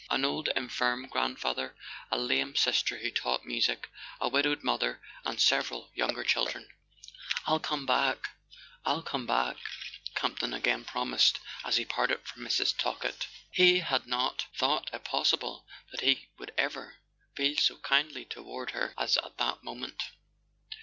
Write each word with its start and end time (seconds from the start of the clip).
An 0.09 0.25
old 0.25 0.47
infirm 0.55 1.05
grandfather, 1.05 1.75
a 2.09 2.17
lame 2.17 2.55
sister 2.55 2.97
who 2.97 3.11
taught 3.11 3.45
music, 3.45 3.87
a 4.19 4.27
widowed 4.29 4.63
mother 4.63 4.99
and 5.25 5.39
several 5.39 5.91
younger 5.93 6.23
children..." 6.23 6.67
"I'll 7.45 7.59
come 7.59 7.85
back, 7.85 8.31
I'll 8.83 9.03
come 9.03 9.27
back," 9.27 9.57
Campton 10.15 10.55
again 10.55 10.85
promised 10.85 11.39
as 11.63 11.77
he 11.77 11.85
parted 11.85 12.25
from 12.25 12.41
Mrs. 12.41 12.75
Talkett. 12.75 13.27
He 13.51 13.77
had 13.81 14.07
not 14.07 14.47
thought 14.55 14.89
it 14.91 15.03
possible 15.03 15.67
that 15.91 16.01
he 16.01 16.29
would 16.39 16.51
ever 16.57 16.95
feel 17.35 17.55
so 17.57 17.77
kindly 17.77 18.25
toward 18.25 18.71
her 18.71 18.95
as 18.97 19.17
at 19.17 19.37
that 19.37 19.63
moment. 19.63 20.01